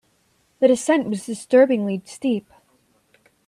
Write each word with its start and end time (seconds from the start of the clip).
The 0.57 0.67
descent 0.67 1.09
was 1.11 1.27
disturbingly 1.27 2.01
steep. 2.05 2.51